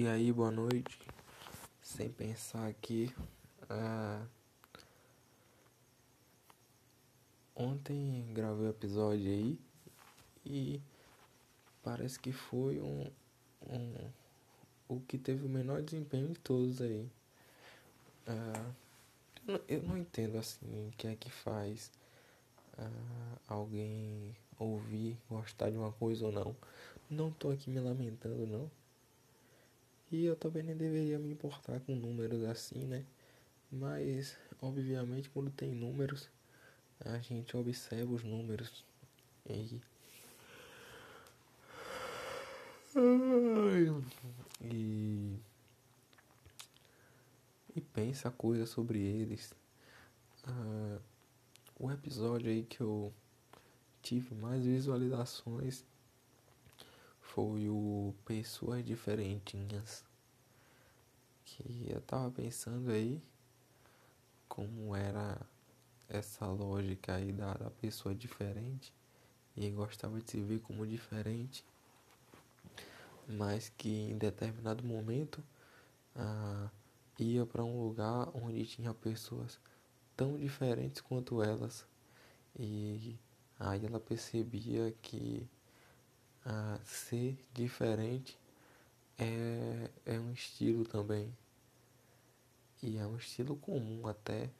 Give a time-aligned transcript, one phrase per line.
[0.00, 0.98] E aí, boa noite.
[1.82, 3.14] Sem pensar aqui.
[3.64, 4.26] Uh,
[7.54, 9.58] ontem gravei o um episódio aí
[10.46, 10.80] e
[11.82, 13.10] parece que foi um,
[13.68, 13.94] um
[14.88, 17.06] o que teve o menor desempenho de todos aí.
[18.26, 18.74] Uh,
[19.46, 21.92] eu, não, eu, não, entendo assim o que é que faz
[22.78, 26.56] uh, alguém ouvir, gostar de uma coisa ou não.
[27.10, 28.79] Não tô aqui me lamentando não.
[30.10, 33.04] E eu também nem deveria me importar com números assim, né?
[33.70, 36.28] Mas, obviamente, quando tem números,
[37.04, 38.84] a gente observa os números.
[39.48, 39.80] E.
[44.60, 45.38] E.
[47.76, 49.54] E pensa coisa sobre eles.
[50.44, 51.00] Uh,
[51.78, 53.12] o episódio aí que eu
[54.02, 55.84] tive mais visualizações
[57.34, 60.04] foi o Pessoas Diferentinhas.
[61.44, 63.22] Que eu tava pensando aí
[64.48, 65.40] como era
[66.08, 68.92] essa lógica aí da, da pessoa diferente.
[69.56, 71.64] E gostava de se ver como diferente,
[73.28, 75.42] mas que em determinado momento
[76.16, 76.68] ah,
[77.18, 79.60] ia para um lugar onde tinha pessoas
[80.16, 81.86] tão diferentes quanto elas.
[82.58, 83.16] E
[83.58, 85.48] aí ela percebia que
[86.44, 88.38] a ser diferente
[89.18, 91.34] é, é um estilo também.
[92.82, 94.50] E é um estilo comum até.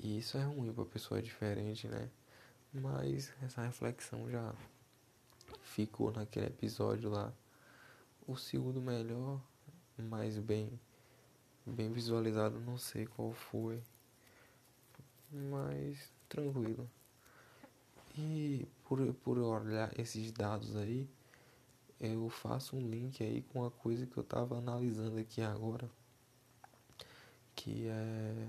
[0.00, 2.10] E isso é ruim para pessoa diferente, né?
[2.72, 4.52] Mas essa reflexão já
[5.62, 7.32] ficou naquele episódio lá.
[8.26, 9.40] O segundo melhor,
[9.98, 10.78] mais bem
[11.66, 13.80] bem visualizado, não sei qual foi.
[15.30, 16.90] Mas tranquilo.
[18.16, 21.08] E por, por olhar esses dados aí,
[21.98, 25.88] eu faço um link aí com a coisa que eu estava analisando aqui agora,
[27.54, 28.48] que é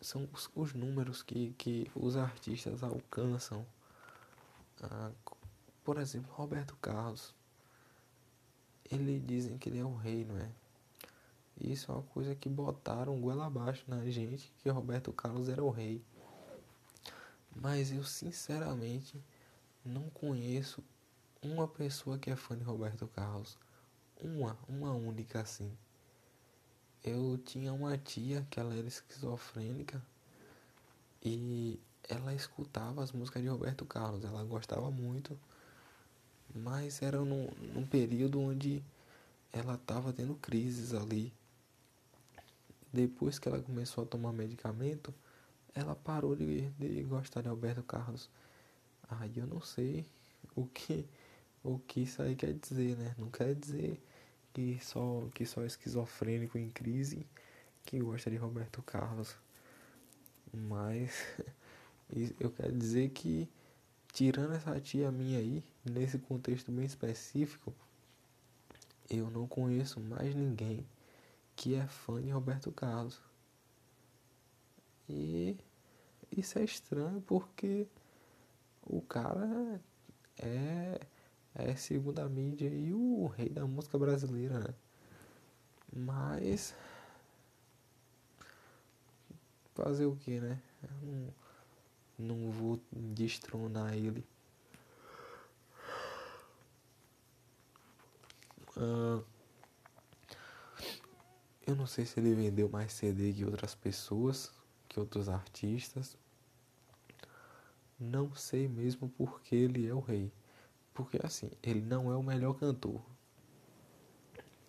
[0.00, 3.66] são os, os números que, que os artistas alcançam.
[4.80, 5.10] Ah,
[5.82, 7.34] por exemplo, Roberto Carlos.
[8.88, 10.48] Ele dizem que ele é o rei, não é?
[11.60, 15.70] Isso é uma coisa que botaram goela abaixo na gente, que Roberto Carlos era o
[15.70, 16.00] rei.
[17.54, 19.20] Mas eu sinceramente
[19.84, 20.82] não conheço
[21.42, 23.56] uma pessoa que é fã de Roberto Carlos.
[24.20, 25.72] Uma, uma única assim.
[27.02, 30.02] Eu tinha uma tia que ela era esquizofrênica
[31.22, 35.38] e ela escutava as músicas de Roberto Carlos, ela gostava muito,
[36.54, 38.82] mas era num, num período onde
[39.52, 41.32] ela estava tendo crises ali.
[42.92, 45.14] Depois que ela começou a tomar medicamento,
[45.74, 48.28] ela parou de, de gostar de Alberto Carlos.
[49.10, 50.06] Aí eu não sei
[50.54, 51.06] o que
[51.62, 53.14] o que isso aí quer dizer, né?
[53.18, 54.00] Não quer dizer
[54.52, 57.26] que só que só esquizofrênico em crise
[57.84, 59.36] que gosta de Roberto Carlos.
[60.52, 61.12] Mas
[62.40, 63.48] eu quero dizer que
[64.12, 67.74] tirando essa tia minha aí, nesse contexto bem específico,
[69.08, 70.86] eu não conheço mais ninguém
[71.56, 73.20] que é fã de Roberto Carlos.
[75.08, 75.56] E
[76.36, 77.86] isso é estranho porque
[78.82, 79.80] o cara
[80.38, 81.00] é,
[81.54, 84.74] é segundo a mídia e o rei da música brasileira, né?
[85.92, 86.74] Mas
[89.74, 90.60] fazer o que, né?
[90.82, 91.34] Eu
[92.18, 94.24] não, não vou destronar ele.
[98.76, 99.24] Uh,
[101.66, 104.52] eu não sei se ele vendeu mais CD que outras pessoas,
[104.88, 106.16] que outros artistas.
[108.00, 110.32] Não sei mesmo porque ele é o rei.
[110.94, 113.00] Porque assim, ele não é o melhor cantor.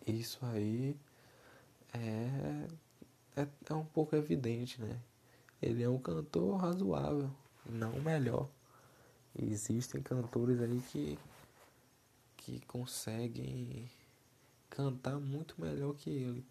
[0.05, 0.95] Isso aí
[1.93, 2.67] é,
[3.37, 4.99] é, é um pouco evidente, né?
[5.61, 7.31] Ele é um cantor razoável,
[7.65, 8.49] não o melhor.
[9.33, 11.17] Existem cantores aí que,
[12.35, 13.89] que conseguem
[14.69, 16.45] cantar muito melhor que ele.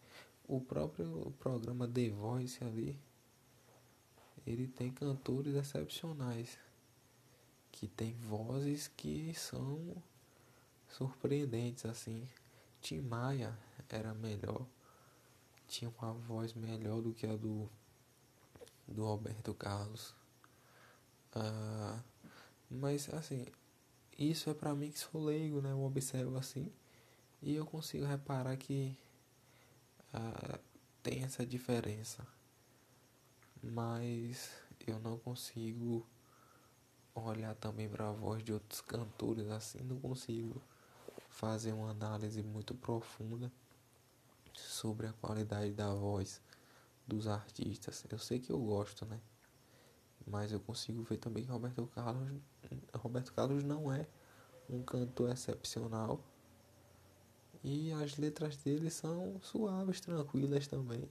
[0.49, 2.99] O próprio programa The Voice ali
[4.47, 6.59] ele tem cantores excepcionais
[7.73, 9.97] que tem vozes que são
[10.89, 12.29] surpreendentes assim.
[12.81, 13.57] Tim Maia
[13.89, 14.67] era melhor,
[15.69, 17.69] tinha uma voz melhor do que a do
[18.87, 20.15] do Roberto Carlos.
[21.35, 22.03] Ah,
[22.71, 23.47] mas assim,
[24.19, 25.71] isso é para mim que sou leigo, né?
[25.73, 26.73] Eu observo assim
[27.43, 28.97] e eu consigo reparar que
[30.13, 30.59] ah,
[31.03, 32.27] tem essa diferença
[33.63, 34.51] mas
[34.87, 36.07] eu não consigo
[37.25, 40.61] olhar também para a voz de outros cantores assim, não consigo.
[41.29, 43.51] fazer uma análise muito profunda
[44.55, 46.41] sobre a qualidade da voz
[47.07, 48.05] dos artistas.
[48.11, 49.21] Eu sei que eu gosto, né?
[50.27, 52.41] Mas eu consigo ver também que Roberto Carlos,
[52.95, 54.07] Roberto Carlos não é
[54.69, 56.21] um cantor excepcional.
[57.63, 61.09] E as letras dele são suaves, tranquilas também.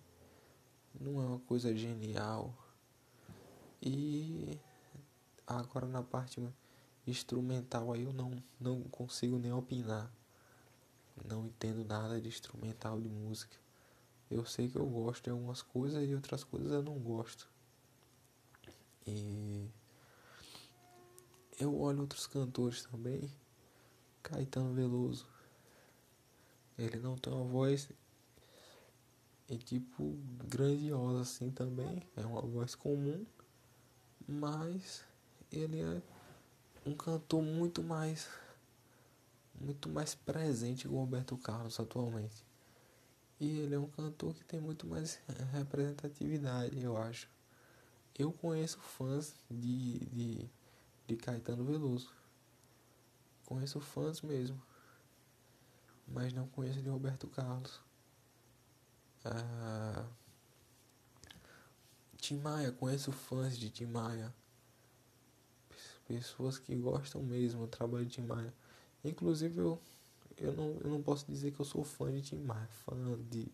[0.99, 2.53] Não é uma coisa genial.
[3.81, 4.59] E
[5.57, 6.41] agora na parte
[7.07, 10.11] instrumental aí eu não, não consigo nem opinar.
[11.25, 13.55] Não entendo nada de instrumental de música.
[14.29, 17.49] Eu sei que eu gosto de algumas coisas e outras coisas eu não gosto.
[19.05, 19.67] E
[21.59, 23.29] eu olho outros cantores também.
[24.21, 25.27] Caetano Veloso.
[26.77, 27.89] Ele não tem uma voz
[29.49, 30.15] e tipo
[30.47, 32.03] grandiosa assim também.
[32.15, 33.25] É uma voz comum,
[34.27, 35.03] mas
[35.51, 36.01] ele é
[36.85, 38.27] um cantor muito mais
[39.59, 42.45] muito mais presente que o Roberto Carlos atualmente.
[43.39, 45.19] E ele é um cantor que tem muito mais
[45.51, 47.29] representatividade, eu acho.
[48.17, 50.49] Eu conheço fãs de, de,
[51.07, 52.11] de Caetano Veloso.
[53.45, 54.61] Conheço fãs mesmo.
[56.07, 57.79] Mas não conheço de Roberto Carlos.
[59.23, 60.05] Ah,
[62.17, 64.33] Tim Maia, conheço fãs de Tim Maia.
[66.09, 68.51] Pessoas que gostam mesmo do trabalho de Tim Maia.
[69.03, 69.79] Inclusive eu,
[70.37, 72.95] eu, não, eu não posso dizer que eu sou fã de Tim Maia, fã
[73.29, 73.47] de,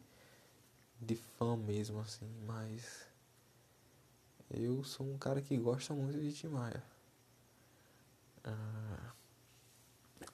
[1.01, 3.05] de fã mesmo assim, mas
[4.49, 6.81] eu sou um cara que gosta muito de Tim Maia.
[8.45, 9.11] Ah,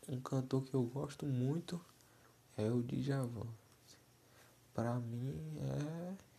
[0.07, 1.83] um cantor que eu gosto muito
[2.55, 3.47] é o Djavan.
[4.75, 6.31] Pra mim é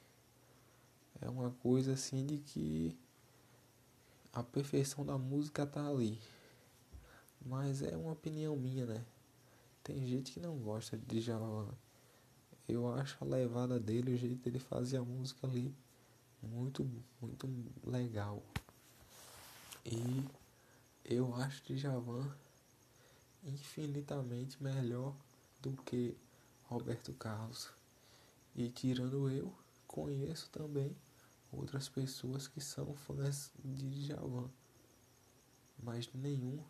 [1.22, 2.96] é uma coisa assim de que
[4.32, 6.18] a perfeição da música tá ali.
[7.44, 9.04] Mas é uma opinião minha, né?
[9.82, 11.68] Tem gente que não gosta de Djavan.
[12.68, 15.74] Eu acho a levada dele, o jeito dele fazer a música ali
[16.42, 16.88] muito,
[17.20, 17.48] muito
[17.84, 18.42] legal.
[19.84, 20.24] E
[21.04, 22.26] eu acho Djavan
[23.44, 25.14] infinitamente melhor
[25.60, 26.16] do que
[26.64, 27.70] Roberto Carlos.
[28.54, 29.52] E tirando eu,
[29.86, 30.96] conheço também
[31.52, 34.50] outras pessoas que são fãs de Djavan.
[35.82, 36.62] Mas nenhum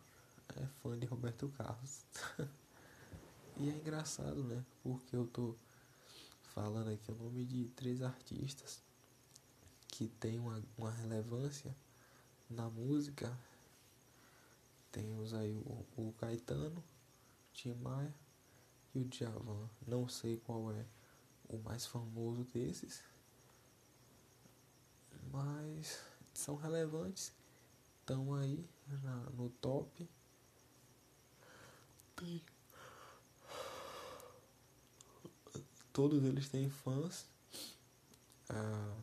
[0.55, 2.05] é fã de Roberto Carlos.
[3.57, 4.63] e é engraçado, né?
[4.83, 5.55] Porque eu tô
[6.53, 8.81] falando aqui o nome de três artistas
[9.87, 11.75] que tem uma, uma relevância
[12.49, 13.35] na música.
[14.91, 16.83] Temos aí o, o Caetano,
[17.53, 18.13] Tim Maia
[18.93, 19.69] e o Djavan.
[19.87, 20.85] Não sei qual é
[21.47, 23.01] o mais famoso desses,
[25.33, 25.99] mas
[26.33, 27.33] são relevantes,
[27.99, 28.63] estão aí
[29.03, 30.07] na, no top
[32.15, 32.41] tem.
[35.91, 37.27] Todos eles têm fãs.
[38.49, 38.95] Ah,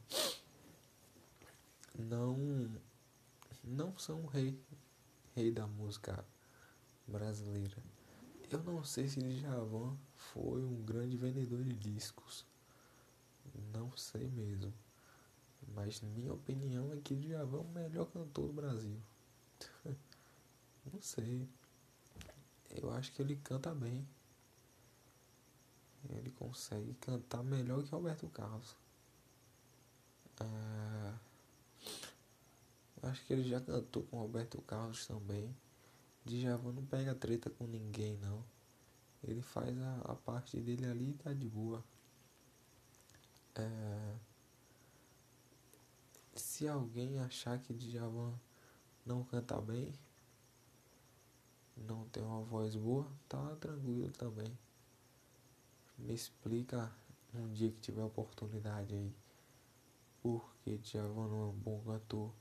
[1.98, 2.70] não
[3.62, 4.58] não são rei
[5.34, 6.24] rei da música
[7.06, 7.76] brasileira.
[8.50, 12.44] Eu não sei se Djavan foi um grande vendedor de discos.
[13.72, 14.72] Não sei mesmo.
[15.74, 19.00] Mas minha opinião é que Djavan é o melhor cantor do Brasil.
[20.92, 21.48] não sei.
[22.70, 24.06] Eu acho que ele canta bem.
[26.08, 28.74] Ele consegue cantar melhor que Alberto Carlos.
[30.40, 31.14] É...
[33.02, 35.54] Acho que ele já cantou com Roberto Carlos também.
[36.24, 38.44] Djavan não pega treta com ninguém não.
[39.22, 41.84] Ele faz a, a parte dele ali e tá de boa.
[43.54, 44.14] É...
[46.34, 48.32] Se alguém achar que Djavan
[49.04, 49.92] não canta bem,
[51.76, 54.56] não tem uma voz boa, tá tranquilo também.
[55.98, 56.90] Me explica
[57.34, 59.12] um dia que tiver oportunidade aí.
[60.22, 62.32] Porque Djavan não é um bom cantor.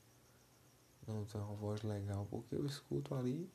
[1.07, 2.27] Não tem uma voz legal.
[2.29, 3.49] Porque eu escuto ali.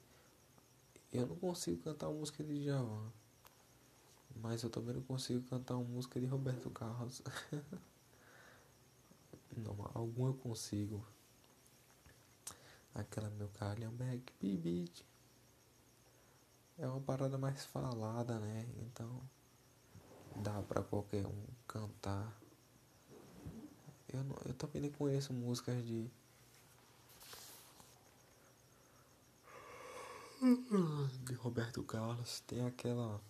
[1.12, 3.12] Eu não consigo cantar uma música de Djavan.
[4.36, 7.22] Mas eu também não consigo cantar uma música de Roberto Carlos.
[9.94, 11.04] não, alguma eu consigo.
[12.94, 15.04] Aquela meu caralho, back, beat
[16.78, 18.66] é uma parada mais falada, né?
[18.78, 19.20] Então
[20.36, 22.36] dá pra qualquer um cantar.
[24.08, 26.10] Eu, não, eu também nem conheço músicas de.
[31.24, 32.40] De Roberto Carlos.
[32.40, 33.20] Tem aquela.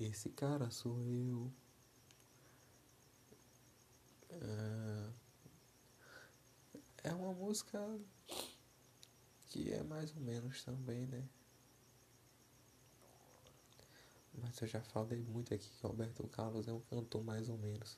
[0.00, 1.50] Esse cara sou eu.
[4.30, 5.10] É,
[7.06, 7.78] é uma música
[9.48, 11.24] que é mais ou menos também, né?
[14.42, 17.96] Mas eu já falei muito aqui que Roberto Carlos é um cantor mais ou menos.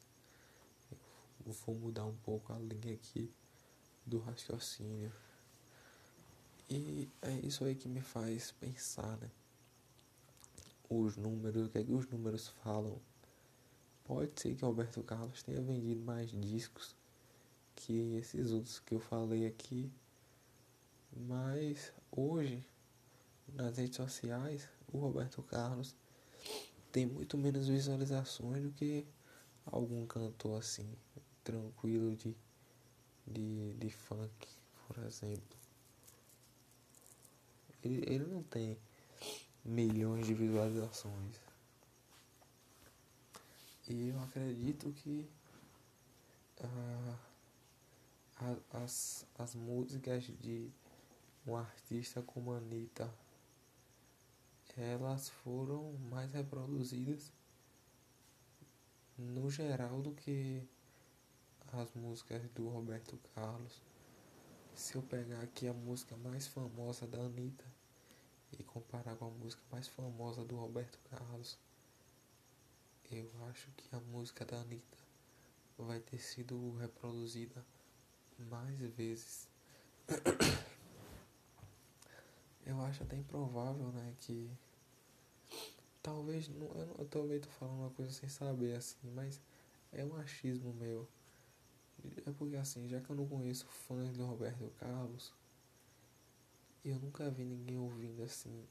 [1.45, 3.33] Eu vou mudar um pouco a linha aqui
[4.05, 5.11] do raciocínio.
[6.69, 9.31] E é isso aí que me faz pensar, né?
[10.89, 13.01] Os números, o que é que os números falam?
[14.05, 16.98] Pode ser que Roberto Carlos tenha vendido mais discos
[17.79, 19.91] que esses outros que eu falei aqui,
[21.17, 22.67] mas hoje
[23.55, 25.95] nas redes sociais o Roberto Carlos
[26.91, 29.07] tem muito menos visualizações do que
[29.65, 30.91] algum cantor assim,
[31.45, 32.37] tranquilo de,
[33.27, 34.49] de, de funk,
[34.87, 35.57] por exemplo.
[37.85, 38.77] Ele, ele não tem
[39.65, 41.37] milhões de visualizações.
[43.89, 45.27] E eu acredito que
[46.61, 47.28] uh,
[48.73, 50.71] as, as músicas de
[51.47, 53.13] um artista como Anitta
[54.81, 57.33] elas foram mais reproduzidas
[59.17, 60.63] no geral do que
[61.73, 63.83] as músicas do Roberto Carlos.
[64.77, 67.65] Se eu pegar aqui a música mais famosa da Anitta
[68.57, 71.59] e comparar com a música mais famosa do Roberto Carlos,
[73.11, 74.99] eu acho que a música da Anitta
[75.77, 77.65] vai ter sido reproduzida
[78.39, 79.49] mais vezes.
[82.65, 84.51] Eu acho até improvável, né, que
[86.03, 89.41] talvez não, eu, eu também tô falando uma coisa sem saber assim, mas
[89.93, 91.09] é um achismo meu.
[92.27, 95.33] É porque assim, já que eu não conheço fãs do Roberto Carlos,
[96.85, 98.65] eu nunca vi ninguém ouvindo assim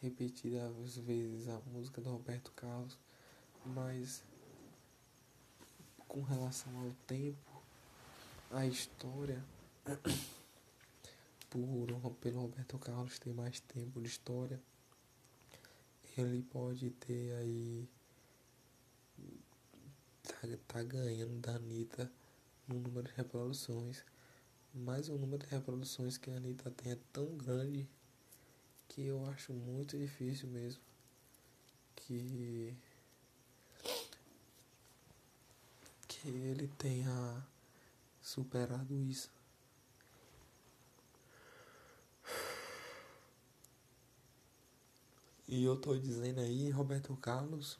[0.00, 2.96] repetidas vezes a música do Roberto Carlos,
[3.66, 4.22] mas
[6.08, 7.49] com relação ao tempo,
[8.50, 9.44] a história,
[11.50, 14.60] por pelo Roberto Carlos ter mais tempo de história
[16.20, 17.88] ele pode ter aí.
[20.22, 22.10] Tá, tá ganhando da Anitta
[22.66, 24.04] no número de reproduções.
[24.72, 27.88] Mas o número de reproduções que a Anitta tem é tão grande
[28.88, 30.80] que eu acho muito difícil mesmo
[31.96, 32.74] que
[36.08, 37.46] que ele tenha
[38.20, 39.30] superado isso.
[45.48, 47.78] E eu tô dizendo aí, Roberto Carlos.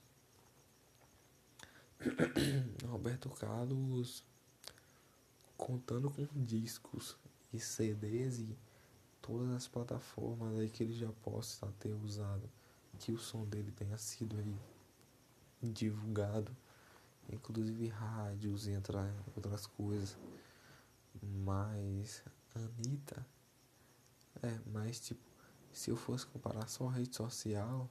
[2.85, 4.25] Roberto Carlos
[5.56, 7.16] contando com discos
[7.52, 8.59] e CDs e
[9.20, 12.49] todas as plataformas aí que ele já possa ter usado,
[12.99, 14.56] que o som dele tenha sido aí
[15.62, 16.56] divulgado,
[17.29, 18.73] inclusive rádios e
[19.37, 20.17] outras coisas.
[21.23, 22.23] Mas
[22.55, 23.27] Anitta
[24.43, 25.31] é mais tipo
[25.73, 27.89] se eu fosse comparar só rede social,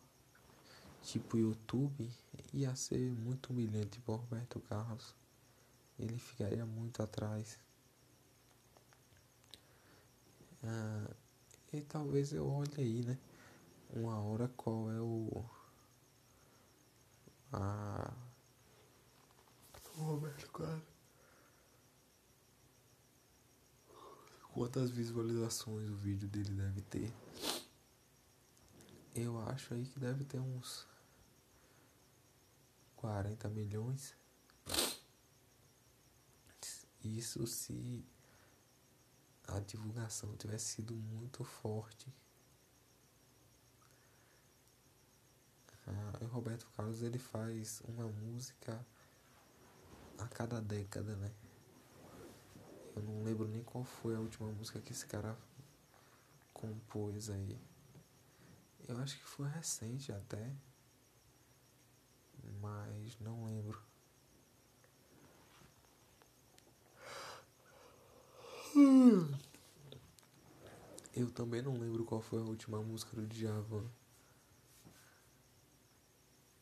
[1.01, 2.12] tipo YouTube,
[2.53, 5.15] ia ser muito humilhante para Roberto Carlos.
[5.98, 7.57] Ele ficaria muito atrás.
[10.63, 11.09] Ah,
[11.71, 13.17] e talvez eu olhe aí, né?
[13.91, 15.43] Uma hora qual é o.
[17.51, 18.13] A.
[20.03, 20.83] Roberto Carlos.
[24.53, 27.13] Quantas visualizações o vídeo dele deve ter?
[29.15, 30.87] Eu acho aí que deve ter uns
[32.95, 34.15] 40 milhões.
[37.03, 38.05] Isso se
[39.47, 42.13] a divulgação tivesse sido muito forte.
[45.87, 48.85] Ah, o Roberto Carlos ele faz uma música
[50.19, 51.31] a cada década, né?
[52.95, 55.38] Eu não lembro nem qual foi a última música que esse cara
[56.53, 57.57] compôs aí.
[58.88, 60.51] Eu acho que foi recente até.
[62.61, 63.81] Mas não lembro.
[71.15, 73.85] Eu também não lembro qual foi a última música do Djavan.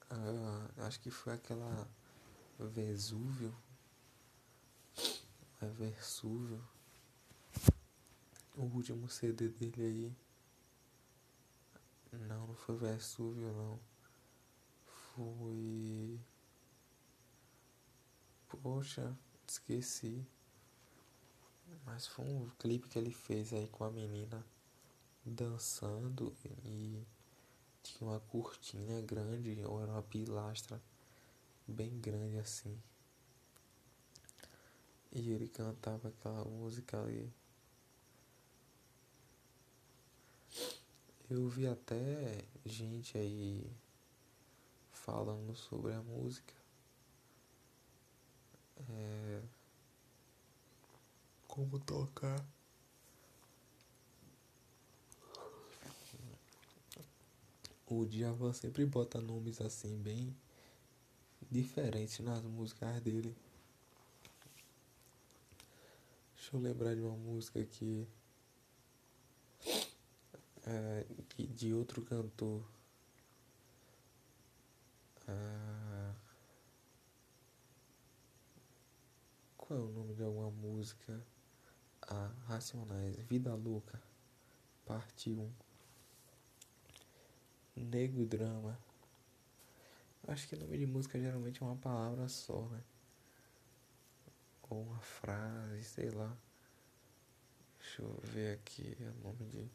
[0.10, 1.88] Ah, acho que foi aquela
[2.66, 3.56] Vesúvio.
[5.62, 6.64] É Versúvio.
[8.56, 10.16] O último CD dele aí.
[12.12, 13.80] Não, não foi Vesúvio não.
[14.86, 16.20] Foi.
[18.48, 19.16] Poxa,
[19.48, 20.26] esqueci.
[21.86, 24.46] Mas foi um clipe que ele fez aí com a menina
[25.26, 26.34] dançando
[26.66, 27.04] e
[27.84, 30.82] tinha uma cortina grande, ou era uma pilastra
[31.68, 32.82] bem grande assim.
[35.12, 37.32] E ele cantava aquela música ali.
[41.30, 43.70] Eu vi até gente aí
[44.92, 46.54] falando sobre a música.
[48.90, 49.42] É,
[51.48, 52.46] como tocar.
[57.90, 60.36] O Djavan sempre bota nomes assim bem
[61.50, 63.36] diferentes nas músicas dele.
[66.36, 68.08] Deixa eu lembrar de uma música que
[70.66, 71.06] é,
[71.38, 72.64] de outro cantor.
[75.28, 76.14] Ah,
[79.58, 81.22] qual é o nome de alguma música?
[82.02, 84.02] Ah, Racionais, Vida Louca,
[84.86, 85.52] parte 1.
[87.76, 88.87] Nego Drama.
[90.28, 92.84] Acho que nome de música geralmente é uma palavra só, né?
[94.70, 96.38] Ou uma frase, sei lá.
[97.80, 99.72] Deixa eu ver aqui o nome de.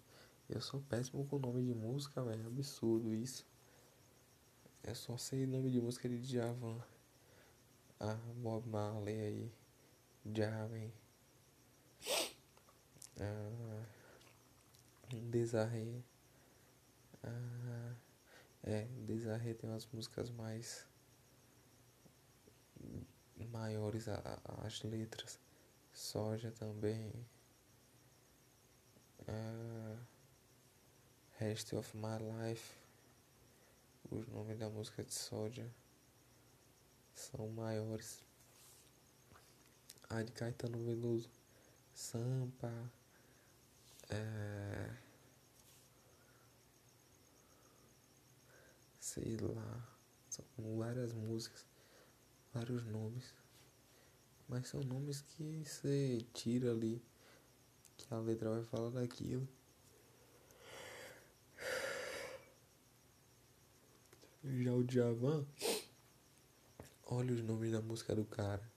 [0.50, 2.46] Eu sou péssimo com nome de música, velho.
[2.46, 3.46] Absurdo isso.
[4.84, 6.78] Eu só sei nome de música de Djavan.
[7.98, 9.52] Ah, Bob Marley aí.
[10.26, 10.90] Javan.
[13.18, 13.86] Ah,
[15.30, 16.04] Desarre.
[17.22, 17.94] Ah,
[18.64, 20.86] é, Desarre tem umas músicas mais
[23.50, 25.38] maiores a, a, as letras.
[25.92, 27.12] Soja também.
[29.28, 29.98] Uh,
[31.38, 32.72] Rest of My Life.
[34.10, 35.68] Os nomes da música de Soja
[37.14, 38.22] são maiores.
[40.08, 41.30] A de Caetano Veloso.
[41.94, 42.72] Sampa.
[44.10, 44.90] É,
[49.12, 49.88] sei lá.
[50.30, 50.44] São
[50.78, 51.66] várias músicas.
[52.54, 53.34] Vários nomes.
[54.48, 57.02] Mas são nomes que você tira ali,
[57.96, 59.46] que a letra vai falar daquilo.
[64.44, 65.46] Já o Djavan,
[67.06, 68.68] olha os nomes da música do cara.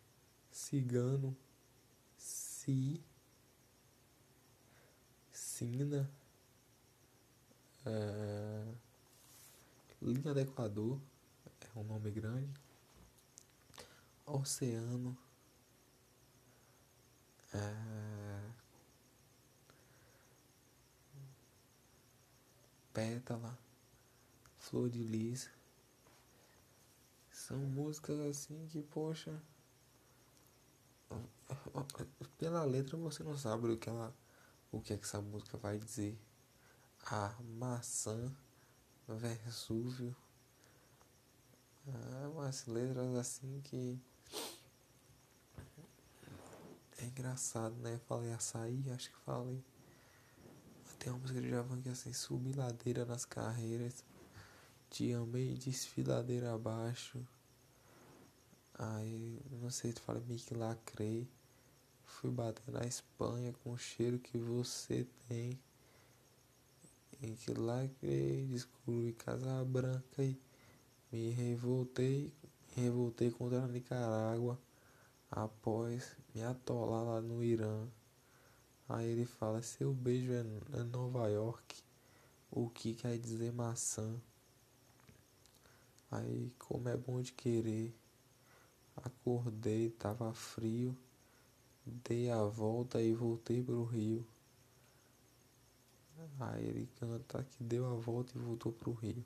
[0.51, 1.35] Cigano,
[2.17, 3.03] Si,
[5.31, 6.09] Sina,
[7.85, 8.74] uh,
[10.05, 11.01] Linha do Equador,
[11.75, 12.53] é um nome grande.
[14.23, 15.17] Oceano,
[17.51, 18.51] é,
[22.93, 23.57] pétala,
[24.59, 25.49] flor de lis.
[27.31, 29.41] São músicas assim que, poxa,
[32.37, 34.13] pela letra você não sabe o que ela,
[34.71, 36.15] o que é que essa música vai dizer.
[37.07, 38.31] A maçã,
[39.07, 40.15] Versúvio,
[41.87, 43.99] é umas letras assim que
[46.97, 47.99] é engraçado, né?
[48.07, 49.63] Falei açaí, acho que falei.
[50.97, 54.03] Tem uma música de Javan que é assim, subi ladeira nas carreiras.
[54.89, 57.23] Te amei, desfiladeira abaixo.
[58.73, 61.29] Aí, não sei, tu fala meio que lacrei.
[62.05, 65.59] Fui bater na Espanha com o cheiro que você tem.
[67.33, 70.37] Que lacrei, descobri Casa Branca e
[71.11, 72.31] me revoltei,
[72.75, 74.59] me revoltei contra a Nicarágua
[75.31, 77.87] após me atolar lá no Irã.
[78.87, 80.45] Aí ele fala: Seu beijo é,
[80.79, 81.83] é Nova York,
[82.51, 84.15] o que quer dizer maçã?
[86.11, 87.93] Aí, como é bom de querer,
[88.95, 90.95] acordei, tava frio,
[91.85, 94.25] dei a volta e voltei pro rio.
[96.39, 99.25] Aí ele canta que deu a volta e voltou pro rio.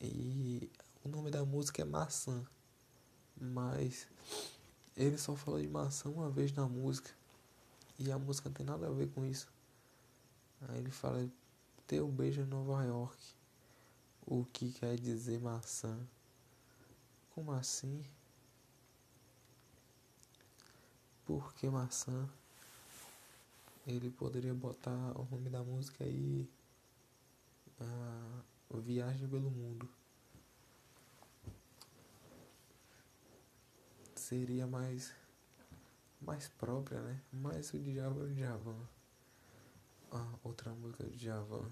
[0.00, 0.70] E
[1.04, 2.44] o nome da música é Maçã.
[3.40, 4.06] Mas
[4.96, 7.10] ele só fala de maçã uma vez na música.
[7.98, 9.50] E a música não tem nada a ver com isso.
[10.68, 11.28] Aí ele fala
[11.86, 13.16] teu beijo em Nova York.
[14.26, 15.98] O que quer dizer maçã?
[17.34, 18.04] Como assim?
[21.24, 22.28] Por que maçã?
[23.86, 26.48] Ele poderia botar o nome da música aí.
[27.80, 28.42] A
[28.78, 29.88] Viagem pelo Mundo.
[34.32, 35.12] seria mais
[36.20, 37.20] mais própria, né?
[37.30, 38.88] Mas o é o Djavan.
[40.10, 41.70] Ah, outra música do Djavan.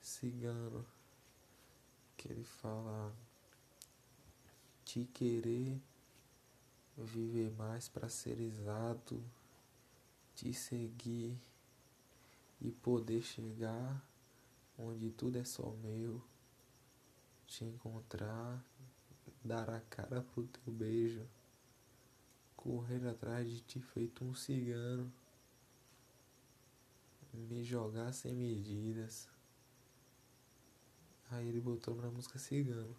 [0.00, 0.84] Cigano.
[2.16, 3.14] Que ele fala
[4.84, 5.80] te querer
[6.96, 9.22] viver mais para ser exato,
[10.42, 11.40] te seguir
[12.60, 14.04] e poder chegar
[14.76, 16.20] onde tudo é só meu,
[17.46, 18.60] te encontrar
[19.44, 21.24] dar a cara pro teu beijo,
[22.56, 25.12] correr atrás de ti feito um cigano,
[27.32, 29.28] me jogar sem medidas,
[31.30, 32.94] Aí ele botou na música cigano.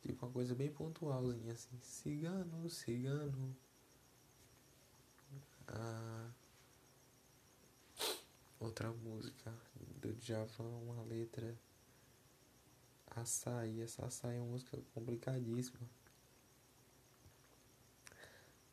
[0.00, 1.78] Tipo uma coisa bem pontualzinha assim.
[1.82, 3.54] Cigano, cigano.
[5.68, 6.30] Ah,
[8.60, 9.52] outra música
[10.00, 11.54] do Djavan, uma letra.
[13.08, 15.88] Açaí, essa açaí é uma música complicadíssima.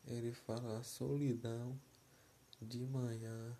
[0.05, 1.79] Ele fala solidão
[2.61, 3.57] de manhã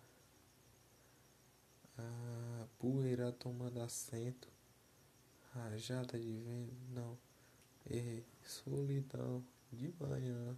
[1.96, 4.48] a poeira tomando assento,
[5.52, 7.16] rajada de vento, não,
[7.88, 10.56] errei, solidão de manhã,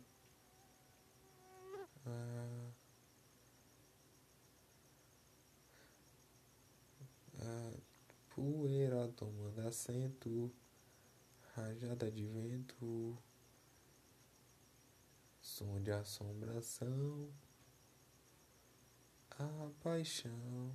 [2.07, 2.71] a,
[7.41, 7.73] a
[8.35, 10.53] poeira tomando assento,
[11.55, 13.17] rajada de vento,
[15.41, 17.29] som de assombração,
[19.39, 20.73] a paixão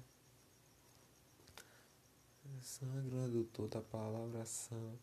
[2.62, 4.94] sangrando toda a palavra sã.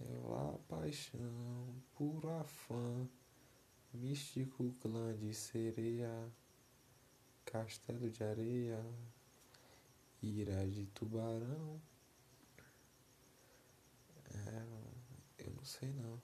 [0.00, 3.06] É lá paixão, puro afã,
[3.92, 6.10] místico clã de sereia,
[7.44, 8.84] castelo de areia,
[10.22, 11.80] ira de tubarão.
[14.32, 16.20] É, eu não sei não.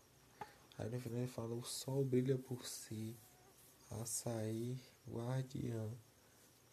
[0.79, 3.16] Aí no final ele fala, o sol brilha por si,
[3.90, 5.92] açaí, guardião,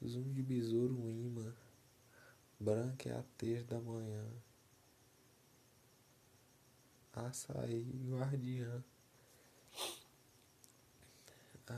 [0.05, 1.53] zoom de besouro, imã.
[2.59, 4.25] Branca é a tez da manhã.
[7.13, 8.83] Açaí, guardiã.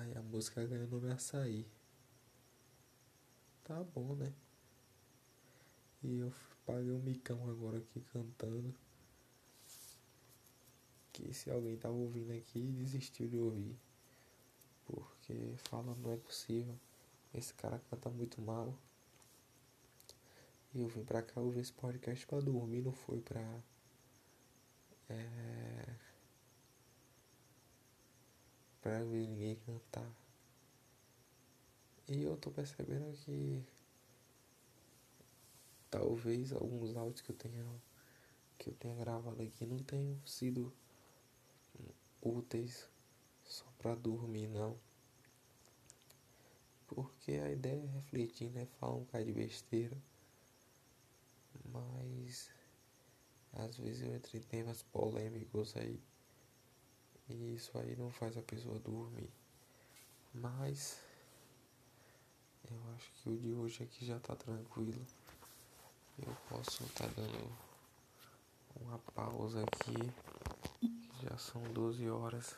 [0.02, 1.66] Aí a música ganhou o nome Açaí.
[3.64, 4.34] Tá bom, né?
[6.04, 6.34] E eu
[6.66, 8.76] paguei um micão agora aqui cantando.
[11.14, 13.76] Que se alguém tava ouvindo aqui, desistiu de ouvir.
[14.86, 16.76] Porque fala não é possível.
[17.34, 18.78] Esse cara canta muito mal.
[20.74, 23.42] E eu vim pra cá ouvir esse podcast pra dormir, não foi pra.
[25.10, 25.96] É,
[28.86, 30.08] pra ver ninguém cantar.
[32.08, 33.66] E eu tô percebendo que
[35.90, 37.66] talvez alguns áudios que eu tenha
[38.60, 40.72] que eu tenha gravado aqui não tenham sido
[42.22, 42.88] úteis
[43.44, 44.78] só pra dormir não.
[46.86, 48.68] Porque a ideia é refletir, né?
[48.80, 49.98] Falar um bocado de besteira
[51.72, 52.52] mas
[53.52, 56.00] às vezes eu entro em temas polêmicos aí
[57.30, 59.30] e isso aí não faz a pessoa dormir.
[60.34, 61.00] Mas
[62.70, 65.06] eu acho que o de hoje aqui já tá tranquilo.
[66.20, 67.52] Eu posso estar tá dando
[68.82, 70.92] uma pausa aqui.
[71.24, 72.56] Já são 12 horas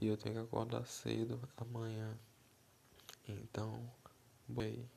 [0.00, 2.16] e eu tenho que acordar cedo amanhã.
[3.28, 3.90] Então,
[4.48, 4.88] bem.